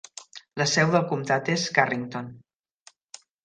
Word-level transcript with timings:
La 0.61 0.65
seu 0.71 0.93
del 0.95 1.05
comtat 1.11 1.53
és 1.59 1.67
Carrington. 1.77 2.35